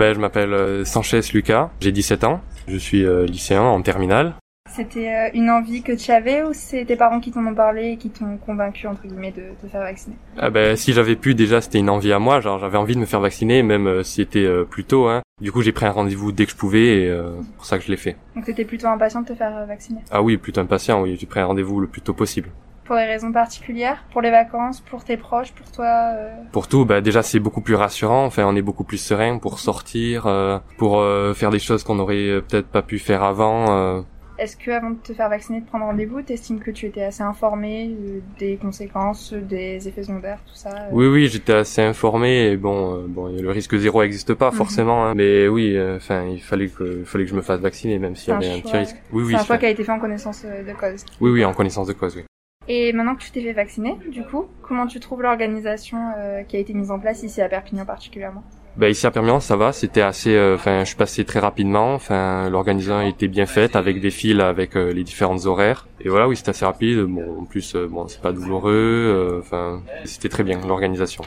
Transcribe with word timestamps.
Ben, 0.00 0.14
je 0.14 0.18
m'appelle 0.18 0.54
euh, 0.54 0.82
Sanchez 0.86 1.20
Lucas, 1.34 1.68
j'ai 1.78 1.92
17 1.92 2.24
ans, 2.24 2.40
je 2.66 2.78
suis 2.78 3.04
euh, 3.04 3.26
lycéen 3.26 3.60
en 3.60 3.82
terminale. 3.82 4.32
C'était 4.74 5.08
euh, 5.08 5.28
une 5.34 5.50
envie 5.50 5.82
que 5.82 5.92
tu 5.92 6.10
avais 6.10 6.42
ou 6.42 6.54
c'est 6.54 6.86
tes 6.86 6.96
parents 6.96 7.20
qui 7.20 7.30
t'en 7.30 7.44
ont 7.44 7.54
parlé 7.54 7.90
et 7.90 7.96
qui 7.98 8.08
t'ont 8.08 8.38
convaincu 8.38 8.86
entre 8.86 9.02
guillemets 9.02 9.32
de 9.32 9.42
te 9.60 9.66
faire 9.70 9.82
vacciner? 9.82 10.16
Ah 10.38 10.48
ben 10.48 10.74
si 10.74 10.94
j'avais 10.94 11.16
pu 11.16 11.34
déjà 11.34 11.60
c'était 11.60 11.80
une 11.80 11.90
envie 11.90 12.14
à 12.14 12.18
moi, 12.18 12.40
genre 12.40 12.58
j'avais 12.58 12.78
envie 12.78 12.94
de 12.94 13.00
me 13.00 13.04
faire 13.04 13.20
vacciner 13.20 13.62
même 13.62 13.86
euh, 13.86 14.02
si 14.02 14.22
c'était 14.22 14.46
euh, 14.46 14.64
plus 14.64 14.84
tôt 14.84 15.06
hein. 15.06 15.20
Du 15.42 15.52
coup 15.52 15.60
j'ai 15.60 15.72
pris 15.72 15.84
un 15.84 15.90
rendez-vous 15.90 16.32
dès 16.32 16.46
que 16.46 16.52
je 16.52 16.56
pouvais 16.56 17.02
et 17.02 17.10
euh, 17.10 17.32
c'est 17.42 17.56
pour 17.56 17.66
ça 17.66 17.76
que 17.76 17.84
je 17.84 17.90
l'ai 17.90 17.98
fait. 17.98 18.16
Donc 18.34 18.46
t'étais 18.46 18.64
plutôt 18.64 18.86
impatient 18.86 19.20
de 19.20 19.26
te 19.26 19.34
faire 19.34 19.66
vacciner? 19.66 20.00
Ah 20.10 20.22
oui, 20.22 20.38
plutôt 20.38 20.62
impatient, 20.62 21.02
oui, 21.02 21.18
j'ai 21.20 21.26
pris 21.26 21.40
un 21.40 21.46
rendez-vous 21.46 21.78
le 21.78 21.88
plus 21.88 22.00
tôt 22.00 22.14
possible. 22.14 22.48
Pour 22.90 22.96
des 22.98 23.04
raisons 23.04 23.30
particulières 23.30 24.02
Pour 24.10 24.20
les 24.20 24.32
vacances 24.32 24.80
Pour 24.80 25.04
tes 25.04 25.16
proches 25.16 25.52
Pour 25.52 25.70
toi 25.70 26.10
euh, 26.16 26.34
Pour 26.50 26.66
tout, 26.66 26.84
bah 26.84 27.00
déjà 27.00 27.22
c'est 27.22 27.38
beaucoup 27.38 27.60
plus 27.60 27.76
rassurant, 27.76 28.24
enfin 28.24 28.42
on 28.46 28.56
est 28.56 28.62
beaucoup 28.62 28.82
plus 28.82 28.98
serein 28.98 29.38
pour 29.38 29.60
sortir, 29.60 30.26
euh, 30.26 30.58
pour 30.76 30.98
euh, 30.98 31.32
faire 31.32 31.50
des 31.50 31.60
choses 31.60 31.84
qu'on 31.84 32.00
aurait 32.00 32.16
euh, 32.28 32.40
peut-être 32.40 32.66
pas 32.66 32.82
pu 32.82 32.98
faire 32.98 33.22
avant. 33.22 34.04
Est-ce 34.40 34.56
que 34.56 34.72
avant 34.72 34.90
de 34.90 34.96
te 34.96 35.12
faire 35.12 35.28
vacciner, 35.28 35.60
de 35.60 35.66
prendre 35.66 35.84
rendez-vous, 35.84 36.22
t'estimes 36.22 36.58
que 36.58 36.72
tu 36.72 36.86
étais 36.86 37.04
assez 37.04 37.22
informé 37.22 37.94
des 38.40 38.56
conséquences, 38.56 39.34
des 39.34 39.86
effets 39.86 40.02
secondaires, 40.02 40.40
tout 40.44 40.54
ça 40.56 40.70
Oui 40.90 41.06
oui, 41.06 41.28
j'étais 41.28 41.52
assez 41.52 41.82
informé 41.82 42.46
et 42.46 42.56
bon 42.56 43.04
bon 43.06 43.26
le 43.28 43.50
risque 43.52 43.76
zéro 43.76 44.02
n'existe 44.02 44.34
pas 44.34 44.50
Mhm. 44.50 44.56
forcément, 44.56 45.06
hein. 45.06 45.14
mais 45.14 45.46
oui, 45.46 45.76
euh, 45.76 45.98
enfin 45.98 46.24
il 46.24 46.40
fallait 46.42 46.66
que 46.66 47.04
fallait 47.04 47.24
que 47.24 47.30
je 47.30 47.36
me 47.36 47.42
fasse 47.42 47.60
vacciner 47.60 48.00
même 48.00 48.16
s'il 48.16 48.30
y 48.30 48.32
un 48.32 48.38
avait 48.38 48.50
un 48.50 48.58
petit 48.60 48.76
risque. 48.76 48.96
Oui 49.12 49.22
oui, 49.22 49.32
C'est 49.34 49.42
un 49.42 49.44
choix 49.44 49.58
qui 49.58 49.66
a 49.66 49.70
été 49.70 49.84
fait 49.84 49.92
en 49.92 50.00
connaissance 50.00 50.42
de 50.44 50.72
cause. 50.72 51.04
oui 51.20 51.30
oui 51.30 51.44
en 51.44 51.52
connaissance 51.54 51.86
de 51.86 51.92
cause 51.92 52.16
oui. 52.16 52.24
Et 52.72 52.92
maintenant 52.92 53.16
que 53.16 53.22
tu 53.22 53.32
t'es 53.32 53.40
fait 53.40 53.52
vacciner, 53.52 53.96
du 54.12 54.22
coup, 54.22 54.46
comment 54.62 54.86
tu 54.86 55.00
trouves 55.00 55.22
l'organisation 55.22 55.98
euh, 56.16 56.44
qui 56.44 56.54
a 56.54 56.60
été 56.60 56.72
mise 56.72 56.92
en 56.92 57.00
place 57.00 57.24
ici 57.24 57.42
à 57.42 57.48
Perpignan 57.48 57.84
particulièrement? 57.84 58.44
Bah 58.76 58.88
ici 58.88 59.04
à 59.08 59.10
Perpignan 59.10 59.40
ça 59.40 59.56
va, 59.56 59.72
c'était 59.72 60.02
assez, 60.02 60.36
euh, 60.36 60.54
enfin 60.54 60.84
je 60.84 60.84
suis 60.84 60.96
passé 60.96 61.24
très 61.24 61.40
rapidement, 61.40 61.94
enfin 61.94 62.48
l'organisation 62.48 63.00
était 63.00 63.26
bien 63.26 63.46
faite 63.46 63.74
avec 63.74 64.00
des 64.00 64.10
files 64.12 64.40
avec 64.40 64.76
euh, 64.76 64.92
les 64.92 65.02
différentes 65.02 65.46
horaires 65.46 65.88
et 66.00 66.08
voilà 66.08 66.28
oui 66.28 66.36
c'était 66.36 66.50
assez 66.50 66.64
rapide, 66.64 67.00
bon 67.00 67.40
en 67.40 67.44
plus 67.44 67.74
euh, 67.74 67.88
bon 67.88 68.06
c'est 68.06 68.22
pas 68.22 68.30
douloureux, 68.30 69.40
enfin 69.42 69.82
c'était 70.04 70.28
très 70.28 70.44
bien 70.44 70.60
l'organisation. 70.64 71.24